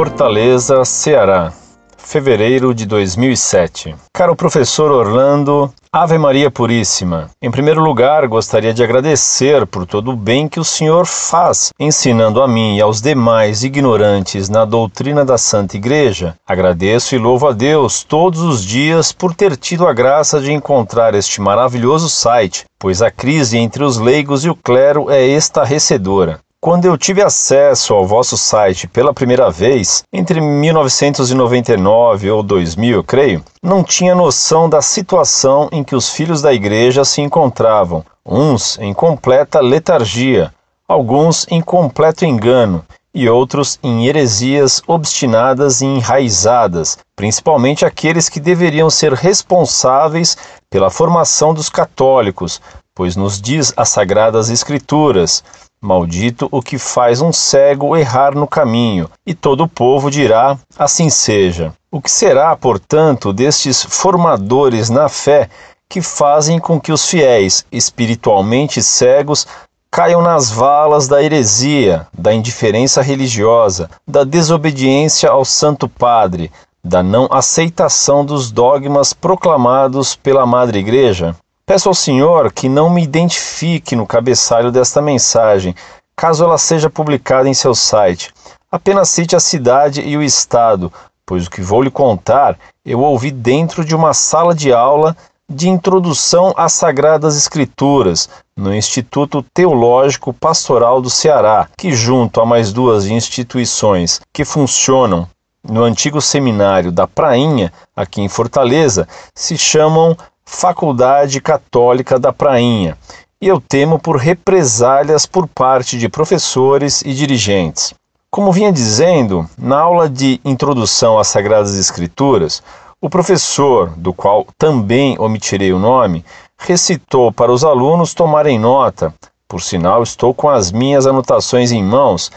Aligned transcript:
Fortaleza, 0.00 0.82
Ceará, 0.82 1.52
fevereiro 1.98 2.74
de 2.74 2.86
2007. 2.86 3.94
Caro 4.14 4.34
professor 4.34 4.90
Orlando, 4.90 5.70
Ave 5.92 6.16
Maria 6.16 6.50
Puríssima. 6.50 7.28
Em 7.42 7.50
primeiro 7.50 7.82
lugar, 7.82 8.26
gostaria 8.26 8.72
de 8.72 8.82
agradecer 8.82 9.66
por 9.66 9.84
todo 9.84 10.12
o 10.12 10.16
bem 10.16 10.48
que 10.48 10.58
o 10.58 10.64
Senhor 10.64 11.04
faz, 11.04 11.68
ensinando 11.78 12.40
a 12.40 12.48
mim 12.48 12.78
e 12.78 12.80
aos 12.80 13.02
demais 13.02 13.62
ignorantes 13.62 14.48
na 14.48 14.64
doutrina 14.64 15.22
da 15.22 15.36
Santa 15.36 15.76
Igreja. 15.76 16.34
Agradeço 16.48 17.14
e 17.14 17.18
louvo 17.18 17.48
a 17.48 17.52
Deus 17.52 18.02
todos 18.02 18.40
os 18.40 18.64
dias 18.64 19.12
por 19.12 19.34
ter 19.34 19.54
tido 19.54 19.86
a 19.86 19.92
graça 19.92 20.40
de 20.40 20.50
encontrar 20.50 21.14
este 21.14 21.42
maravilhoso 21.42 22.08
site, 22.08 22.64
pois 22.78 23.02
a 23.02 23.10
crise 23.10 23.58
entre 23.58 23.84
os 23.84 23.98
leigos 23.98 24.46
e 24.46 24.48
o 24.48 24.56
clero 24.56 25.10
é 25.10 25.26
estarrecedora. 25.26 26.40
Quando 26.62 26.84
eu 26.84 26.98
tive 26.98 27.22
acesso 27.22 27.94
ao 27.94 28.06
vosso 28.06 28.36
site 28.36 28.86
pela 28.86 29.14
primeira 29.14 29.50
vez, 29.50 30.02
entre 30.12 30.42
1999 30.42 32.30
ou 32.30 32.42
2000, 32.42 32.96
eu 32.96 33.02
creio, 33.02 33.42
não 33.62 33.82
tinha 33.82 34.14
noção 34.14 34.68
da 34.68 34.82
situação 34.82 35.70
em 35.72 35.82
que 35.82 35.96
os 35.96 36.10
filhos 36.10 36.42
da 36.42 36.52
igreja 36.52 37.02
se 37.02 37.22
encontravam, 37.22 38.04
uns 38.26 38.78
em 38.78 38.92
completa 38.92 39.58
letargia, 39.58 40.52
alguns 40.86 41.46
em 41.50 41.62
completo 41.62 42.26
engano 42.26 42.84
e 43.14 43.26
outros 43.26 43.78
em 43.82 44.06
heresias 44.06 44.82
obstinadas 44.86 45.80
e 45.80 45.86
enraizadas, 45.86 46.98
principalmente 47.16 47.86
aqueles 47.86 48.28
que 48.28 48.38
deveriam 48.38 48.90
ser 48.90 49.14
responsáveis 49.14 50.36
pela 50.68 50.90
formação 50.90 51.54
dos 51.54 51.70
católicos, 51.70 52.60
pois 52.94 53.16
nos 53.16 53.40
diz 53.40 53.72
as 53.78 53.88
sagradas 53.88 54.50
escrituras: 54.50 55.42
Maldito 55.82 56.46
o 56.52 56.60
que 56.60 56.76
faz 56.76 57.22
um 57.22 57.32
cego 57.32 57.96
errar 57.96 58.34
no 58.34 58.46
caminho, 58.46 59.08
e 59.26 59.32
todo 59.32 59.64
o 59.64 59.68
povo 59.68 60.10
dirá: 60.10 60.58
Assim 60.78 61.08
seja. 61.08 61.72
O 61.90 62.02
que 62.02 62.10
será, 62.10 62.54
portanto, 62.54 63.32
destes 63.32 63.82
formadores 63.82 64.90
na 64.90 65.08
fé 65.08 65.48
que 65.88 66.02
fazem 66.02 66.58
com 66.58 66.78
que 66.78 66.92
os 66.92 67.08
fiéis, 67.08 67.64
espiritualmente 67.72 68.82
cegos, 68.82 69.46
caiam 69.90 70.20
nas 70.20 70.50
valas 70.50 71.08
da 71.08 71.22
heresia, 71.22 72.06
da 72.16 72.32
indiferença 72.32 73.00
religiosa, 73.00 73.90
da 74.06 74.22
desobediência 74.22 75.30
ao 75.30 75.46
Santo 75.46 75.88
Padre, 75.88 76.52
da 76.84 77.02
não 77.02 77.26
aceitação 77.30 78.22
dos 78.24 78.52
dogmas 78.52 79.14
proclamados 79.14 80.14
pela 80.14 80.44
Madre 80.44 80.78
Igreja? 80.78 81.34
Peço 81.70 81.88
ao 81.88 81.94
Senhor 81.94 82.52
que 82.52 82.68
não 82.68 82.90
me 82.90 83.00
identifique 83.00 83.94
no 83.94 84.04
cabeçalho 84.04 84.72
desta 84.72 85.00
mensagem, 85.00 85.72
caso 86.16 86.42
ela 86.42 86.58
seja 86.58 86.90
publicada 86.90 87.48
em 87.48 87.54
seu 87.54 87.76
site. 87.76 88.34
Apenas 88.72 89.08
cite 89.08 89.36
a 89.36 89.40
cidade 89.40 90.00
e 90.00 90.16
o 90.16 90.22
estado, 90.24 90.92
pois 91.24 91.46
o 91.46 91.50
que 91.50 91.62
vou 91.62 91.80
lhe 91.80 91.88
contar 91.88 92.58
eu 92.84 92.98
ouvi 92.98 93.30
dentro 93.30 93.84
de 93.84 93.94
uma 93.94 94.12
sala 94.12 94.52
de 94.52 94.72
aula 94.72 95.16
de 95.48 95.68
introdução 95.68 96.52
às 96.56 96.72
Sagradas 96.72 97.36
Escrituras, 97.36 98.28
no 98.56 98.74
Instituto 98.74 99.40
Teológico 99.54 100.32
Pastoral 100.32 101.00
do 101.00 101.08
Ceará, 101.08 101.68
que, 101.78 101.92
junto 101.92 102.40
a 102.40 102.44
mais 102.44 102.72
duas 102.72 103.06
instituições 103.06 104.20
que 104.32 104.44
funcionam 104.44 105.28
no 105.62 105.84
antigo 105.84 106.20
seminário 106.20 106.90
da 106.90 107.06
Prainha, 107.06 107.72
aqui 107.94 108.20
em 108.20 108.28
Fortaleza, 108.28 109.06
se 109.36 109.56
chamam 109.56 110.16
Faculdade 110.52 111.40
Católica 111.40 112.18
da 112.18 112.32
Prainha, 112.32 112.98
e 113.40 113.46
eu 113.46 113.60
temo 113.60 114.00
por 114.00 114.16
represálias 114.16 115.24
por 115.24 115.46
parte 115.46 115.96
de 115.96 116.08
professores 116.08 117.02
e 117.02 117.14
dirigentes. 117.14 117.94
Como 118.28 118.52
vinha 118.52 118.72
dizendo, 118.72 119.48
na 119.56 119.78
aula 119.78 120.10
de 120.10 120.40
introdução 120.44 121.18
às 121.18 121.28
Sagradas 121.28 121.78
Escrituras, 121.78 122.62
o 123.00 123.08
professor, 123.08 123.90
do 123.96 124.12
qual 124.12 124.44
também 124.58 125.16
omitirei 125.20 125.72
o 125.72 125.78
nome, 125.78 126.24
recitou 126.58 127.32
para 127.32 127.52
os 127.52 127.64
alunos 127.64 128.12
tomarem 128.12 128.58
nota, 128.58 129.14
por 129.48 129.62
sinal 129.62 130.02
estou 130.02 130.34
com 130.34 130.50
as 130.50 130.72
minhas 130.72 131.06
anotações 131.06 131.70
em 131.70 131.82
mãos, 131.82 132.30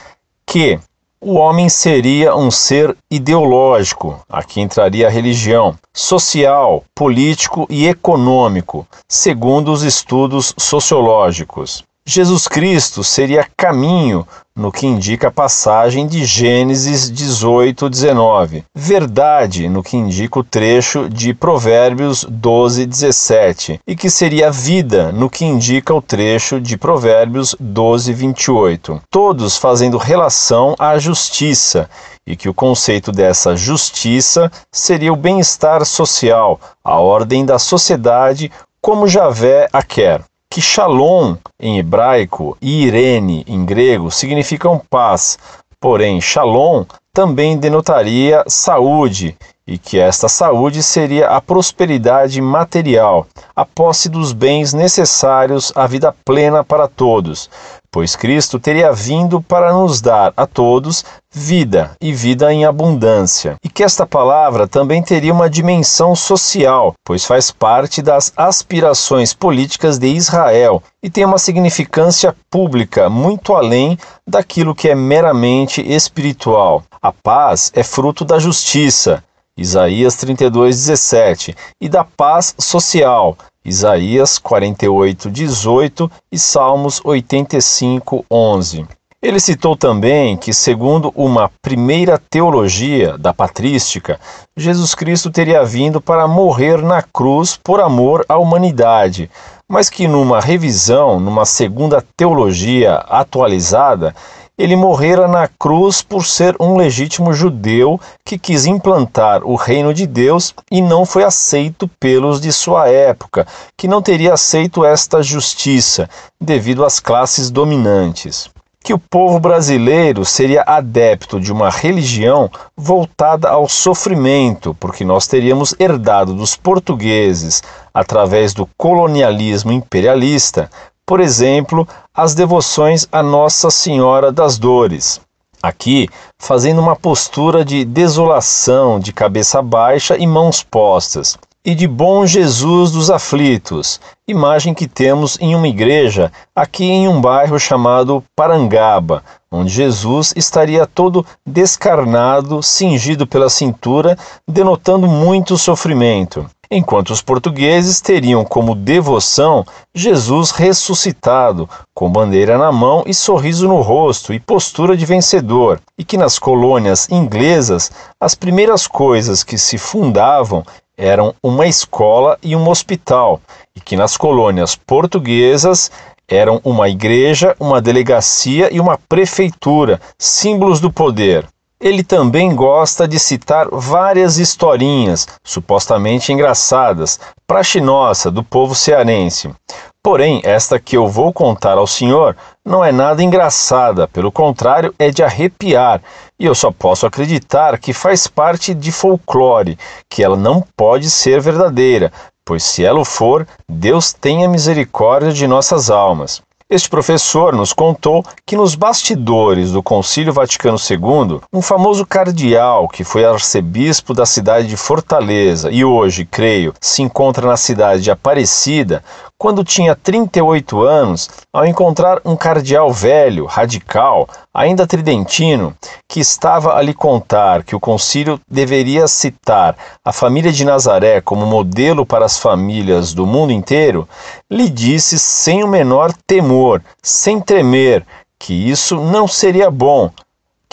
que 0.46 0.80
o 1.26 1.36
homem 1.36 1.70
seria 1.70 2.36
um 2.36 2.52
ser 2.52 2.96
ideológico, 3.10 4.20
aqui 4.30 4.60
entraria 4.60 5.08
a 5.08 5.10
religião, 5.10 5.76
social, 5.94 6.84
político 6.94 7.66
e 7.70 7.88
econômico, 7.88 8.86
segundo 9.08 9.72
os 9.72 9.84
estudos 9.84 10.54
sociológicos. 10.58 11.84
Jesus 12.06 12.50
Cristo 12.50 13.02
seria 13.02 13.48
caminho 13.56 14.28
no 14.54 14.74
que 14.74 14.86
indica 14.86 15.30
a 15.30 15.32
passagem 15.32 16.06
de 16.06 16.26
Gênesis 16.26 17.10
18, 17.10 17.90
19. 17.90 18.66
Verdade 18.76 19.70
no 19.70 19.82
que 19.82 19.96
indica 19.96 20.38
o 20.38 20.44
trecho 20.44 21.10
de 21.10 21.34
Provérbios 21.34 22.26
12, 22.30 22.86
17. 22.86 23.80
E 23.88 23.96
que 23.96 24.10
seria 24.10 24.52
vida 24.52 25.14
no 25.14 25.30
que 25.30 25.46
indica 25.46 25.94
o 25.94 26.02
trecho 26.02 26.60
de 26.60 26.78
Provérbios 26.78 27.56
12, 27.58 28.12
28. 28.12 29.02
Todos 29.10 29.58
fazendo 29.58 29.98
relação 29.98 30.76
à 30.78 31.00
justiça 31.00 31.90
e 32.28 32.36
que 32.36 32.50
o 32.50 32.54
conceito 32.54 33.14
dessa 33.14 33.56
justiça 33.56 34.52
seria 34.70 35.14
o 35.14 35.18
bem-estar 35.18 35.86
social, 35.86 36.60
a 36.84 37.00
ordem 37.00 37.46
da 37.46 37.58
sociedade 37.58 38.52
como 38.82 39.08
Javé 39.08 39.70
a 39.72 39.82
quer 39.82 40.22
que 40.54 40.62
Shalom 40.62 41.36
em 41.60 41.80
hebraico 41.80 42.56
e 42.62 42.84
Irene 42.84 43.44
em 43.48 43.66
grego 43.66 44.12
significam 44.12 44.80
paz, 44.88 45.40
porém 45.82 46.22
Shalom 46.22 46.86
também 47.12 47.58
denotaria 47.58 48.44
saúde 48.48 49.36
e 49.66 49.80
que 49.80 49.98
esta 49.98 50.30
saúde 50.30 50.84
seria 50.84 51.30
a 51.30 51.42
prosperidade 51.42 52.40
material, 52.40 53.26
a 53.56 53.66
posse 53.66 54.08
dos 54.08 54.32
bens 54.32 54.74
necessários 54.74 55.74
à 55.76 55.88
vida 55.88 56.14
plena 56.24 56.64
para 56.64 56.88
todos, 56.88 57.50
pois 57.94 58.16
Cristo 58.16 58.60
teria 58.60 58.92
vindo 58.92 59.40
para 59.40 59.72
nos 59.72 60.02
dar 60.02 60.34
a 60.36 60.48
todos 60.48 61.06
vida 61.32 61.92
e 62.02 62.12
vida 62.12 62.52
em 62.52 62.66
abundância. 62.66 63.56
E 63.64 63.70
que 63.70 63.84
esta 63.84 64.04
palavra 64.04 64.68
também 64.68 65.04
teria 65.04 65.32
uma 65.32 65.48
dimensão 65.48 66.16
social, 66.16 66.96
pois 67.06 67.24
faz 67.24 67.52
parte 67.52 68.02
das 68.02 68.34
aspirações 68.36 69.32
políticas 69.32 70.00
de 70.00 70.08
Israel 70.08 70.82
e 71.04 71.10
tem 71.10 71.24
uma 71.24 71.38
significância 71.38 72.36
pública 72.50 73.12
muito 73.12 73.54
além 73.54 73.96
daquilo 74.28 74.74
que 74.74 74.90
é 74.90 74.96
meramente 74.96 75.80
espiritual. 75.80 76.84
A 77.00 77.12
paz 77.12 77.72
é 77.76 77.84
fruto 77.84 78.26
da 78.26 78.40
justiça. 78.40 79.24
Isaías 79.56 80.16
32:17 80.16 81.56
e 81.80 81.88
da 81.88 82.04
paz 82.04 82.56
social, 82.58 83.38
Isaías 83.66 84.38
48, 84.38 85.32
18 85.32 86.12
e 86.32 86.38
Salmos 86.38 87.02
85, 87.04 88.26
11. 88.30 88.86
Ele 89.22 89.40
citou 89.40 89.78
também 89.78 90.36
que, 90.36 90.54
segundo 90.54 91.10
uma 91.16 91.50
primeira 91.62 92.22
teologia 92.30 93.18
da 93.18 93.34
patrística, 93.34 94.20
Jesus 94.58 94.94
Cristo 94.94 95.32
teria 95.32 95.64
vindo 95.64 96.02
para 96.02 96.28
morrer 96.28 96.82
na 96.82 97.02
cruz 97.02 97.58
por 97.64 97.80
amor 97.80 98.26
à 98.28 98.38
humanidade, 98.38 99.32
mas 99.66 99.90
que 99.90 100.10
numa 100.10 100.42
revisão, 100.42 101.22
numa 101.22 101.46
segunda 101.46 102.04
teologia 102.18 102.96
atualizada, 102.96 104.14
ele 104.58 104.76
morrera 104.76 105.28
na 105.28 105.48
cruz 105.48 106.02
por 106.02 106.26
ser 106.26 106.56
um 106.60 106.78
legítimo 106.78 107.34
judeu 107.34 108.00
que 108.24 108.38
quis 108.38 108.66
implantar 108.66 109.44
o 109.44 109.56
reino 109.56 109.94
de 109.94 110.06
Deus 110.06 110.54
e 110.72 110.82
não 110.82 111.06
foi 111.06 111.24
aceito 111.24 111.88
pelos 112.00 112.40
de 112.40 112.52
sua 112.54 112.88
época, 112.88 113.48
que 113.76 113.88
não 113.88 114.02
teria 114.02 114.34
aceito 114.34 114.86
esta 114.86 115.24
justiça 115.24 116.08
devido 116.40 116.86
às 116.86 117.00
classes 117.00 117.50
dominantes. 117.50 118.50
Que 118.84 118.94
o 118.94 119.00
povo 119.00 119.40
brasileiro 119.40 120.26
seria 120.26 120.62
adepto 120.68 121.40
de 121.40 121.54
uma 121.54 121.70
religião 121.70 122.52
voltada 122.76 123.50
ao 123.50 123.68
sofrimento, 123.68 124.76
porque 124.78 125.06
nós 125.06 125.26
teríamos 125.26 125.74
herdado 125.80 126.34
dos 126.34 126.58
portugueses, 126.58 127.64
através 127.94 128.54
do 128.54 128.68
colonialismo 128.78 129.72
imperialista, 129.72 130.70
por 131.14 131.20
exemplo, 131.20 131.88
as 132.12 132.34
devoções 132.34 133.08
a 133.12 133.22
Nossa 133.22 133.70
Senhora 133.70 134.32
das 134.32 134.58
Dores. 134.58 135.22
Aqui, 135.62 136.10
fazendo 136.40 136.82
uma 136.82 136.96
postura 136.96 137.64
de 137.64 137.86
desolação, 137.86 139.00
de 139.00 139.14
cabeça 139.14 139.62
baixa 139.62 140.18
e 140.18 140.26
mãos 140.26 140.64
postas, 140.64 141.38
e 141.64 141.76
de 141.76 141.88
Bom 141.88 142.26
Jesus 142.26 142.90
dos 142.90 143.12
Aflitos, 143.12 144.02
imagem 144.28 144.74
que 144.74 144.88
temos 144.88 145.38
em 145.40 145.54
uma 145.54 145.68
igreja 145.68 146.32
aqui 146.56 146.84
em 146.84 147.08
um 147.08 147.22
bairro 147.22 147.60
chamado 147.60 148.24
Parangaba, 148.36 149.24
onde 149.52 149.70
Jesus 149.70 150.34
estaria 150.36 150.88
todo 150.88 151.24
descarnado, 151.46 152.64
cingido 152.64 153.28
pela 153.28 153.52
cintura, 153.52 154.18
denotando 154.48 155.08
muito 155.08 155.60
sofrimento. 155.60 156.50
Enquanto 156.74 157.12
os 157.12 157.22
portugueses 157.22 158.02
teriam 158.02 158.44
como 158.44 158.76
devoção 158.76 159.66
Jesus 159.94 160.52
ressuscitado, 160.52 161.70
com 161.94 162.12
bandeira 162.12 162.58
na 162.58 162.72
mão 162.72 163.04
e 163.06 163.14
sorriso 163.14 163.68
no 163.68 163.82
rosto 163.82 164.34
e 164.34 164.40
postura 164.40 164.98
de 164.98 165.06
vencedor, 165.06 165.80
e 165.98 166.04
que 166.04 166.18
nas 166.18 166.40
colônias 166.40 167.08
inglesas 167.10 167.92
as 168.20 168.34
primeiras 168.34 168.88
coisas 168.88 169.44
que 169.44 169.58
se 169.58 169.78
fundavam 169.78 170.66
eram 170.98 171.34
uma 171.44 171.68
escola 171.68 172.38
e 172.42 172.56
um 172.56 172.68
hospital, 172.70 173.40
e 173.76 173.80
que 173.80 173.96
nas 173.96 174.18
colônias 174.18 174.76
portuguesas 174.76 175.92
eram 176.28 176.60
uma 176.64 176.90
igreja, 176.90 177.56
uma 177.60 177.82
delegacia 177.82 178.74
e 178.74 178.80
uma 178.80 178.98
prefeitura, 178.98 180.00
símbolos 180.18 180.80
do 180.80 180.92
poder. 180.92 181.46
Ele 181.84 182.02
também 182.02 182.56
gosta 182.56 183.06
de 183.06 183.20
citar 183.20 183.68
várias 183.70 184.38
historinhas, 184.38 185.28
supostamente 185.44 186.32
engraçadas, 186.32 187.20
praxe 187.46 187.82
nossa 187.82 188.32
do 188.32 188.42
povo 188.42 188.74
cearense. 188.74 189.54
Porém, 190.02 190.40
esta 190.46 190.80
que 190.80 190.96
eu 190.96 191.10
vou 191.10 191.34
contar 191.34 191.78
ao 191.78 191.86
senhor 191.86 192.38
não 192.64 192.86
é 192.86 192.94
nada 192.94 193.22
engraçada, 193.22 194.08
pelo 194.08 194.32
contrário, 194.32 194.96
é 194.98 195.10
de 195.12 195.24
arrepiar, 195.24 196.02
e 196.40 196.46
eu 196.46 196.56
só 196.56 196.72
posso 196.72 197.06
acreditar 197.06 197.78
que 197.78 197.92
faz 197.92 198.28
parte 198.28 198.74
de 198.74 198.90
folclore, 198.90 199.78
que 200.10 200.24
ela 200.24 200.38
não 200.38 200.64
pode 200.78 201.10
ser 201.10 201.42
verdadeira, 201.42 202.14
pois 202.46 202.64
se 202.64 202.86
ela 202.86 203.02
o 203.02 203.06
for, 203.06 203.46
Deus 203.68 204.14
tenha 204.14 204.48
misericórdia 204.48 205.34
de 205.34 205.46
nossas 205.48 205.90
almas. 205.90 206.42
Este 206.74 206.90
professor 206.90 207.56
nos 207.56 207.72
contou 207.72 208.26
que 208.48 208.56
nos 208.56 208.74
bastidores 208.74 209.72
do 209.72 209.84
Concílio 209.84 210.34
Vaticano 210.34 210.76
II, 210.76 211.40
um 211.54 211.62
famoso 211.62 212.04
cardeal 212.04 212.88
que 212.88 213.04
foi 213.04 213.24
arcebispo 213.24 214.12
da 214.12 214.26
cidade 214.26 214.66
de 214.66 214.76
Fortaleza 214.76 215.70
e 215.70 215.86
hoje, 215.86 216.26
creio, 216.26 216.74
se 216.82 217.04
encontra 217.04 217.46
na 217.46 217.58
cidade 217.58 218.02
de 218.02 218.10
Aparecida, 218.10 219.04
quando 219.38 219.64
tinha 219.64 219.94
38 219.94 220.82
anos, 220.82 221.30
ao 221.54 221.66
encontrar 221.66 222.22
um 222.24 222.34
cardeal 222.34 222.92
velho, 222.94 223.46
radical, 223.46 224.26
ainda 224.54 224.88
tridentino, 224.88 225.76
que 226.10 226.22
estava 226.22 226.76
a 226.76 226.82
lhe 226.82 226.94
contar 226.94 227.62
que 227.64 227.76
o 227.76 227.80
concílio 227.80 228.40
deveria 228.50 229.06
citar 229.06 229.76
a 230.06 230.14
família 230.14 230.50
de 230.50 230.64
Nazaré 230.64 231.20
como 231.20 231.46
modelo 231.46 232.06
para 232.06 232.24
as 232.24 232.38
famílias 232.38 233.14
do 233.14 233.28
mundo 233.28 233.52
inteiro, 233.52 234.08
lhe 234.50 234.70
disse 234.70 235.20
sem 235.20 235.62
o 235.62 235.68
menor 235.68 236.14
temor, 236.26 236.63
sem 237.02 237.40
tremer, 237.40 238.06
que 238.40 238.54
isso 238.54 238.98
não 238.98 239.28
seria 239.28 239.72
bom, 239.72 240.12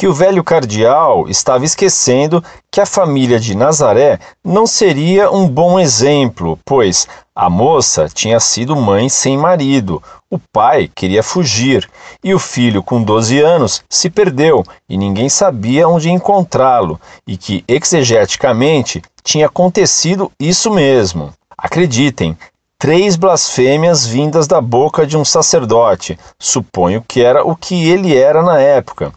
que 0.00 0.08
o 0.08 0.14
velho 0.14 0.42
cardeal 0.42 1.28
estava 1.28 1.64
esquecendo 1.64 2.42
que 2.70 2.80
a 2.80 2.86
família 2.86 3.38
de 3.38 3.54
Nazaré 3.54 4.18
não 4.42 4.66
seria 4.66 5.30
um 5.30 5.46
bom 5.46 5.78
exemplo, 5.78 6.58
pois 6.64 7.06
a 7.34 7.50
moça 7.50 8.08
tinha 8.08 8.40
sido 8.40 8.74
mãe 8.74 9.10
sem 9.10 9.36
marido, 9.36 10.02
o 10.30 10.38
pai 10.38 10.90
queria 10.94 11.22
fugir 11.22 11.86
e 12.24 12.32
o 12.32 12.38
filho, 12.38 12.82
com 12.82 13.02
12 13.02 13.40
anos, 13.40 13.84
se 13.90 14.08
perdeu 14.08 14.64
e 14.88 14.96
ninguém 14.96 15.28
sabia 15.28 15.86
onde 15.86 16.10
encontrá-lo, 16.10 16.98
e 17.26 17.36
que 17.36 17.62
exegeticamente 17.68 19.02
tinha 19.22 19.46
acontecido 19.46 20.32
isso 20.40 20.70
mesmo. 20.70 21.30
Acreditem, 21.58 22.38
três 22.80 23.14
blasfêmias 23.14 24.06
vindas 24.06 24.46
da 24.48 24.58
boca 24.58 25.06
de 25.06 25.14
um 25.14 25.22
sacerdote, 25.22 26.18
suponho 26.38 27.04
que 27.06 27.20
era 27.22 27.46
o 27.46 27.54
que 27.54 27.90
ele 27.90 28.16
era 28.16 28.42
na 28.42 28.58
época. 28.58 29.12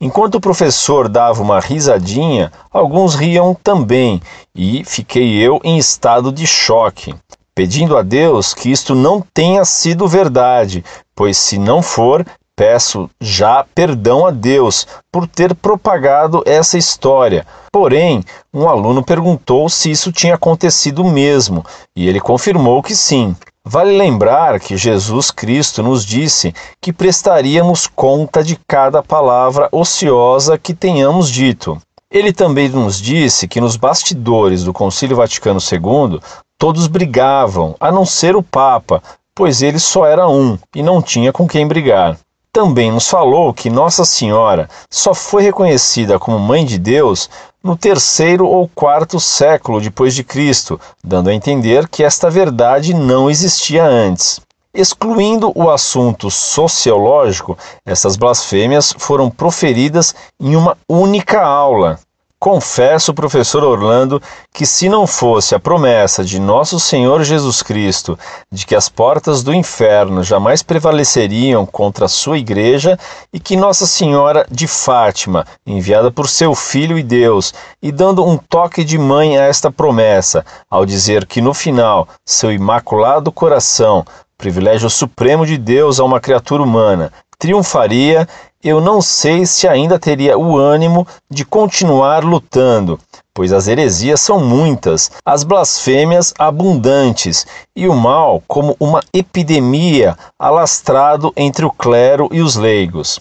Enquanto 0.00 0.34
o 0.34 0.40
professor 0.40 1.08
dava 1.08 1.40
uma 1.40 1.60
risadinha, 1.60 2.50
alguns 2.72 3.14
riam 3.14 3.54
também, 3.54 4.20
e 4.52 4.82
fiquei 4.84 5.36
eu 5.36 5.60
em 5.62 5.78
estado 5.78 6.32
de 6.32 6.44
choque, 6.44 7.14
pedindo 7.54 7.96
a 7.96 8.02
Deus 8.02 8.52
que 8.52 8.72
isto 8.72 8.96
não 8.96 9.24
tenha 9.32 9.64
sido 9.64 10.08
verdade, 10.08 10.84
pois 11.14 11.38
se 11.38 11.56
não 11.56 11.82
for, 11.82 12.26
Peço 12.56 13.10
já 13.20 13.66
perdão 13.74 14.24
a 14.24 14.30
Deus 14.30 14.86
por 15.10 15.26
ter 15.26 15.56
propagado 15.56 16.42
essa 16.46 16.78
história. 16.78 17.44
Porém, 17.72 18.22
um 18.52 18.68
aluno 18.68 19.02
perguntou 19.02 19.68
se 19.68 19.90
isso 19.90 20.12
tinha 20.12 20.36
acontecido 20.36 21.02
mesmo, 21.02 21.64
e 21.96 22.06
ele 22.06 22.20
confirmou 22.20 22.80
que 22.80 22.94
sim. 22.94 23.34
Vale 23.66 23.96
lembrar 23.96 24.60
que 24.60 24.76
Jesus 24.76 25.32
Cristo 25.32 25.82
nos 25.82 26.04
disse 26.04 26.54
que 26.80 26.92
prestaríamos 26.92 27.88
conta 27.88 28.44
de 28.44 28.56
cada 28.68 29.02
palavra 29.02 29.68
ociosa 29.72 30.56
que 30.56 30.74
tenhamos 30.74 31.28
dito. 31.30 31.80
Ele 32.08 32.32
também 32.32 32.68
nos 32.68 33.00
disse 33.00 33.48
que 33.48 33.60
nos 33.60 33.74
bastidores 33.74 34.62
do 34.62 34.72
Concílio 34.72 35.16
Vaticano 35.16 35.58
II 35.58 36.20
todos 36.56 36.86
brigavam, 36.86 37.74
a 37.80 37.90
não 37.90 38.06
ser 38.06 38.36
o 38.36 38.42
Papa, 38.44 39.02
pois 39.34 39.60
ele 39.60 39.80
só 39.80 40.06
era 40.06 40.28
um 40.28 40.56
e 40.72 40.84
não 40.84 41.02
tinha 41.02 41.32
com 41.32 41.48
quem 41.48 41.66
brigar. 41.66 42.16
Também 42.54 42.92
nos 42.92 43.08
falou 43.08 43.52
que 43.52 43.68
Nossa 43.68 44.04
Senhora 44.04 44.70
só 44.88 45.12
foi 45.12 45.42
reconhecida 45.42 46.20
como 46.20 46.38
Mãe 46.38 46.64
de 46.64 46.78
Deus 46.78 47.28
no 47.60 47.76
terceiro 47.76 48.46
ou 48.46 48.70
quarto 48.72 49.18
século 49.18 49.80
depois 49.80 50.14
de 50.14 50.22
Cristo, 50.22 50.80
dando 51.02 51.30
a 51.30 51.34
entender 51.34 51.88
que 51.88 52.04
esta 52.04 52.30
verdade 52.30 52.94
não 52.94 53.28
existia 53.28 53.84
antes. 53.84 54.40
Excluindo 54.72 55.50
o 55.52 55.68
assunto 55.68 56.30
sociológico, 56.30 57.58
essas 57.84 58.14
blasfêmias 58.14 58.94
foram 58.96 59.28
proferidas 59.28 60.14
em 60.38 60.54
uma 60.54 60.78
única 60.88 61.42
aula, 61.42 61.98
Confesso, 62.44 63.14
professor 63.14 63.64
Orlando, 63.64 64.20
que 64.52 64.66
se 64.66 64.86
não 64.86 65.06
fosse 65.06 65.54
a 65.54 65.58
promessa 65.58 66.22
de 66.22 66.38
nosso 66.38 66.78
Senhor 66.78 67.24
Jesus 67.24 67.62
Cristo 67.62 68.18
de 68.52 68.66
que 68.66 68.74
as 68.74 68.86
portas 68.86 69.42
do 69.42 69.54
inferno 69.54 70.22
jamais 70.22 70.62
prevaleceriam 70.62 71.64
contra 71.64 72.04
a 72.04 72.08
sua 72.08 72.36
igreja 72.36 72.98
e 73.32 73.40
que 73.40 73.56
Nossa 73.56 73.86
Senhora 73.86 74.46
de 74.50 74.66
Fátima, 74.66 75.46
enviada 75.66 76.10
por 76.10 76.28
seu 76.28 76.54
Filho 76.54 76.98
e 76.98 77.02
Deus, 77.02 77.54
e 77.82 77.90
dando 77.90 78.22
um 78.22 78.36
toque 78.36 78.84
de 78.84 78.98
mãe 78.98 79.38
a 79.38 79.44
esta 79.44 79.72
promessa, 79.72 80.44
ao 80.70 80.84
dizer 80.84 81.24
que 81.24 81.40
no 81.40 81.54
final 81.54 82.06
seu 82.26 82.52
imaculado 82.52 83.32
coração, 83.32 84.04
privilégio 84.36 84.90
supremo 84.90 85.46
de 85.46 85.56
Deus 85.56 85.98
a 85.98 86.04
uma 86.04 86.20
criatura 86.20 86.62
humana, 86.62 87.10
triunfaria, 87.38 88.28
eu 88.62 88.80
não 88.80 89.02
sei 89.02 89.44
se 89.44 89.68
ainda 89.68 89.98
teria 89.98 90.38
o 90.38 90.56
ânimo 90.56 91.06
de 91.30 91.44
continuar 91.44 92.24
lutando, 92.24 92.98
pois 93.34 93.52
as 93.52 93.68
heresias 93.68 94.20
são 94.20 94.40
muitas, 94.40 95.10
as 95.24 95.44
blasfêmias 95.44 96.32
abundantes 96.38 97.46
e 97.76 97.86
o 97.88 97.94
mal 97.94 98.42
como 98.48 98.76
uma 98.80 99.02
epidemia 99.12 100.16
alastrado 100.38 101.32
entre 101.36 101.66
o 101.66 101.70
clero 101.70 102.28
e 102.32 102.40
os 102.40 102.56
leigos. 102.56 103.20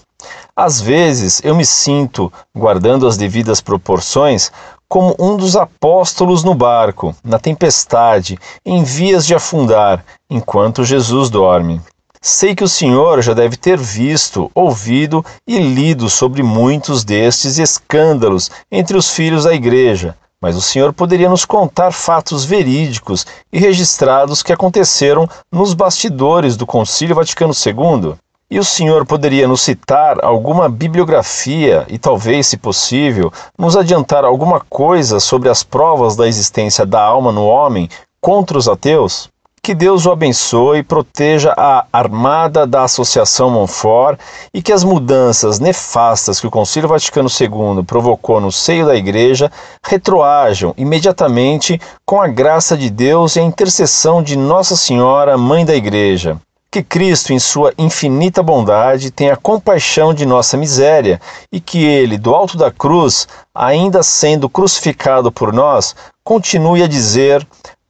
Às 0.55 0.79
vezes 0.79 1.41
eu 1.43 1.55
me 1.55 1.65
sinto, 1.65 2.31
guardando 2.55 3.07
as 3.07 3.17
devidas 3.17 3.59
proporções, 3.59 4.51
como 4.87 5.15
um 5.17 5.35
dos 5.35 5.55
apóstolos 5.55 6.43
no 6.43 6.53
barco, 6.53 7.15
na 7.23 7.39
tempestade, 7.39 8.37
em 8.63 8.83
vias 8.83 9.25
de 9.25 9.33
afundar, 9.33 10.05
enquanto 10.29 10.83
Jesus 10.83 11.31
dorme. 11.31 11.81
Sei 12.25 12.55
que 12.55 12.63
o 12.63 12.69
senhor 12.69 13.21
já 13.21 13.33
deve 13.33 13.57
ter 13.57 13.77
visto, 13.77 14.49
ouvido 14.55 15.25
e 15.45 15.59
lido 15.59 16.09
sobre 16.09 16.41
muitos 16.41 17.03
destes 17.03 17.57
escândalos 17.57 18.49
entre 18.71 18.95
os 18.95 19.09
filhos 19.09 19.43
da 19.43 19.53
igreja, 19.53 20.15
mas 20.41 20.55
o 20.55 20.61
senhor 20.61 20.93
poderia 20.93 21.27
nos 21.27 21.43
contar 21.43 21.91
fatos 21.91 22.45
verídicos 22.45 23.27
e 23.51 23.59
registrados 23.59 24.41
que 24.41 24.53
aconteceram 24.53 25.29
nos 25.51 25.73
bastidores 25.73 26.55
do 26.55 26.65
Concílio 26.65 27.13
Vaticano 27.13 27.51
II? 27.53 28.13
E 28.49 28.57
o 28.57 28.63
senhor 28.63 29.05
poderia 29.05 29.45
nos 29.45 29.59
citar 29.59 30.23
alguma 30.23 30.69
bibliografia 30.69 31.85
e, 31.89 31.97
talvez, 31.97 32.47
se 32.47 32.55
possível, 32.55 33.33
nos 33.59 33.75
adiantar 33.75 34.23
alguma 34.23 34.61
coisa 34.69 35.19
sobre 35.19 35.49
as 35.49 35.61
provas 35.61 36.15
da 36.15 36.25
existência 36.25 36.85
da 36.85 37.03
alma 37.03 37.33
no 37.33 37.45
homem 37.45 37.89
contra 38.21 38.57
os 38.57 38.69
ateus? 38.69 39.32
Que 39.65 39.73
Deus 39.73 40.05
o 40.05 40.11
abençoe 40.11 40.79
e 40.79 40.83
proteja 40.83 41.53
a 41.55 41.85
armada 41.93 42.67
da 42.67 42.83
Associação 42.83 43.49
Monfort 43.49 44.19
e 44.53 44.61
que 44.61 44.73
as 44.73 44.83
mudanças 44.83 45.57
nefastas 45.57 46.37
que 46.37 46.45
o 46.45 46.51
Concílio 46.51 46.89
Vaticano 46.89 47.29
II 47.29 47.81
provocou 47.85 48.41
no 48.41 48.51
seio 48.51 48.85
da 48.85 48.93
Igreja 48.93 49.49
retroajam 49.81 50.73
imediatamente 50.75 51.79
com 52.05 52.21
a 52.21 52.27
graça 52.27 52.75
de 52.75 52.89
Deus 52.89 53.37
e 53.37 53.39
a 53.39 53.43
intercessão 53.43 54.21
de 54.21 54.35
Nossa 54.35 54.75
Senhora, 54.75 55.37
Mãe 55.37 55.65
da 55.65 55.73
Igreja. 55.73 56.35
Que 56.69 56.83
Cristo, 56.83 57.31
em 57.31 57.39
sua 57.39 57.73
infinita 57.77 58.43
bondade, 58.43 59.11
tenha 59.11 59.37
compaixão 59.37 60.13
de 60.13 60.25
nossa 60.25 60.57
miséria 60.57 61.21
e 61.49 61.61
que 61.61 61.85
Ele, 61.85 62.17
do 62.17 62.35
alto 62.35 62.57
da 62.57 62.69
cruz, 62.69 63.29
ainda 63.55 64.03
sendo 64.03 64.49
crucificado 64.49 65.31
por 65.31 65.53
nós, 65.53 65.95
continue 66.21 66.83
a 66.83 66.87
dizer: 66.87 67.47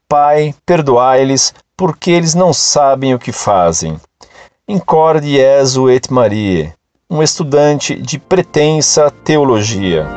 Pai, 0.07 0.53
perdoai-lhes, 0.63 1.51
porque 1.75 2.11
eles 2.11 2.33
não 2.33 2.53
sabem 2.53 3.13
o 3.13 3.19
que 3.19 3.31
fazem. 3.31 3.99
Incorde 4.67 5.31
Jesu 5.31 5.89
et 5.89 6.11
Marie, 6.11 6.71
um 7.09 7.21
estudante 7.21 7.95
de 7.95 8.17
pretensa 8.17 9.11
teologia. 9.23 10.07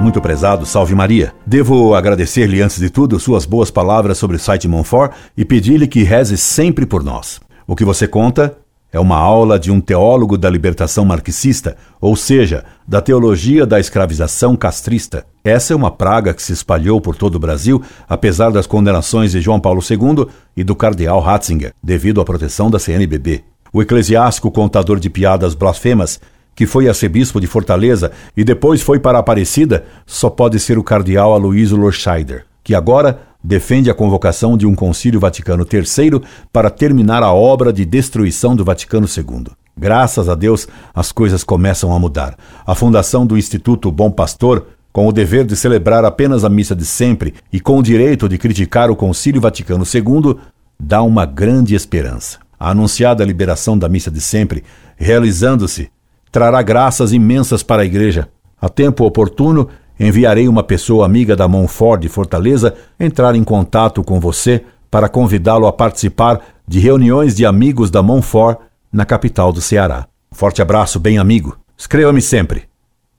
Muito 0.00 0.20
prezado, 0.20 0.66
salve 0.66 0.94
Maria. 0.94 1.32
Devo 1.46 1.94
agradecer-lhe 1.94 2.60
antes 2.60 2.78
de 2.78 2.90
tudo 2.90 3.18
suas 3.18 3.46
boas 3.46 3.70
palavras 3.70 4.18
sobre 4.18 4.36
o 4.36 4.40
site 4.40 4.68
Monfort 4.68 5.12
e 5.34 5.46
pedir-lhe 5.46 5.88
que 5.88 6.02
reze 6.02 6.36
sempre 6.36 6.84
por 6.84 7.02
nós. 7.02 7.40
O 7.66 7.74
que 7.74 7.86
você 7.86 8.06
conta 8.06 8.58
é 8.94 9.00
uma 9.00 9.16
aula 9.16 9.58
de 9.58 9.72
um 9.72 9.80
teólogo 9.80 10.38
da 10.38 10.48
libertação 10.48 11.04
marxista, 11.04 11.76
ou 12.00 12.14
seja, 12.14 12.64
da 12.86 13.00
teologia 13.00 13.66
da 13.66 13.80
escravização 13.80 14.54
castrista. 14.54 15.26
Essa 15.42 15.72
é 15.72 15.76
uma 15.76 15.90
praga 15.90 16.32
que 16.32 16.40
se 16.40 16.52
espalhou 16.52 17.00
por 17.00 17.16
todo 17.16 17.34
o 17.34 17.40
Brasil, 17.40 17.82
apesar 18.08 18.52
das 18.52 18.68
condenações 18.68 19.32
de 19.32 19.40
João 19.40 19.58
Paulo 19.58 19.82
II 19.82 20.28
e 20.56 20.62
do 20.62 20.76
cardeal 20.76 21.18
Ratzinger, 21.18 21.72
devido 21.82 22.20
à 22.20 22.24
proteção 22.24 22.70
da 22.70 22.78
CNBB. 22.78 23.42
O 23.72 23.82
eclesiástico 23.82 24.48
contador 24.48 25.00
de 25.00 25.10
piadas 25.10 25.56
blasfemas, 25.56 26.20
que 26.54 26.64
foi 26.64 26.88
arcebispo 26.88 27.40
de 27.40 27.48
Fortaleza 27.48 28.12
e 28.36 28.44
depois 28.44 28.80
foi 28.80 29.00
para 29.00 29.18
Aparecida, 29.18 29.84
só 30.06 30.30
pode 30.30 30.60
ser 30.60 30.78
o 30.78 30.84
cardeal 30.84 31.34
Aloysio 31.34 31.76
Lorscheider, 31.76 32.46
que 32.62 32.76
agora 32.76 33.22
defende 33.44 33.90
a 33.90 33.94
convocação 33.94 34.56
de 34.56 34.66
um 34.66 34.74
Concílio 34.74 35.20
Vaticano 35.20 35.66
III 35.70 36.22
para 36.50 36.70
terminar 36.70 37.22
a 37.22 37.30
obra 37.30 37.70
de 37.70 37.84
destruição 37.84 38.56
do 38.56 38.64
Vaticano 38.64 39.06
II. 39.06 39.48
Graças 39.76 40.30
a 40.30 40.34
Deus, 40.34 40.66
as 40.94 41.12
coisas 41.12 41.44
começam 41.44 41.92
a 41.92 41.98
mudar. 41.98 42.38
A 42.66 42.74
fundação 42.74 43.26
do 43.26 43.36
Instituto 43.36 43.92
Bom 43.92 44.10
Pastor, 44.10 44.66
com 44.90 45.06
o 45.06 45.12
dever 45.12 45.44
de 45.44 45.56
celebrar 45.56 46.04
apenas 46.04 46.42
a 46.44 46.48
missa 46.48 46.74
de 46.74 46.86
sempre 46.86 47.34
e 47.52 47.60
com 47.60 47.76
o 47.76 47.82
direito 47.82 48.28
de 48.28 48.38
criticar 48.38 48.90
o 48.90 48.96
Concílio 48.96 49.40
Vaticano 49.40 49.84
II, 49.84 50.36
dá 50.80 51.02
uma 51.02 51.26
grande 51.26 51.74
esperança. 51.74 52.38
A 52.58 52.70
anunciada 52.70 53.24
liberação 53.24 53.76
da 53.76 53.88
missa 53.88 54.10
de 54.10 54.20
sempre, 54.20 54.64
realizando-se, 54.96 55.90
trará 56.32 56.62
graças 56.62 57.12
imensas 57.12 57.62
para 57.62 57.82
a 57.82 57.84
Igreja. 57.84 58.28
A 58.60 58.68
tempo 58.68 59.04
oportuno, 59.04 59.68
enviarei 59.98 60.48
uma 60.48 60.62
pessoa 60.62 61.06
amiga 61.06 61.36
da 61.36 61.46
Monfort 61.46 62.00
de 62.02 62.08
Fortaleza 62.08 62.74
entrar 62.98 63.34
em 63.34 63.44
contato 63.44 64.02
com 64.02 64.18
você 64.18 64.64
para 64.90 65.08
convidá-lo 65.08 65.66
a 65.66 65.72
participar 65.72 66.40
de 66.66 66.78
reuniões 66.78 67.34
de 67.34 67.44
amigos 67.44 67.90
da 67.90 68.02
Monfort 68.02 68.58
na 68.92 69.04
capital 69.04 69.52
do 69.52 69.60
Ceará. 69.60 70.06
Forte 70.32 70.62
abraço, 70.62 70.98
bem 71.00 71.18
amigo. 71.18 71.56
Escreva-me 71.76 72.22
sempre, 72.22 72.64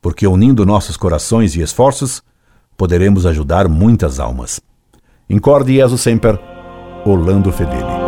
porque 0.02 0.26
unindo 0.26 0.66
nossos 0.66 0.96
corações 0.96 1.56
e 1.56 1.62
esforços, 1.62 2.24
poderemos 2.78 3.26
ajudar 3.26 3.68
muitas 3.68 4.20
almas. 4.20 4.60
Incorde 5.30 5.76
Jesus 5.76 6.02
Semper, 6.02 6.40
Orlando 7.06 7.52
Fedeli. 7.52 8.05